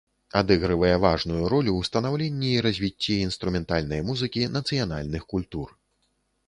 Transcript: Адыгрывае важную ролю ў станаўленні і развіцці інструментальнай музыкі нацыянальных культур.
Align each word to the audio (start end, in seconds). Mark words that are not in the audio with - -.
Адыгрывае 0.39 0.95
важную 1.03 1.41
ролю 1.53 1.71
ў 1.75 1.81
станаўленні 1.89 2.49
і 2.55 2.63
развіцці 2.67 3.19
інструментальнай 3.29 4.05
музыкі 4.09 4.51
нацыянальных 4.59 5.31
культур. 5.37 5.81